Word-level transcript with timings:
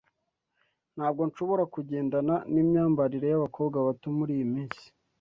Ntabwo 0.95 1.21
nshobora 1.29 1.63
kugendana 1.73 2.35
nimyambarire 2.51 3.27
yabakobwa 3.29 3.77
bato 3.87 4.07
muriyi 4.17 4.45
minsi. 4.53 4.83